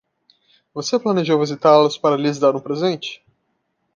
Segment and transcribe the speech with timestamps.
[0.73, 3.21] Você planejou visitá-los para lhes dar um presente?